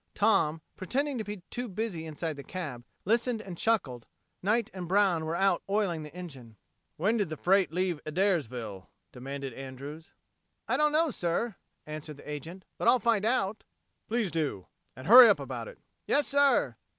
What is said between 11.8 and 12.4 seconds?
answered the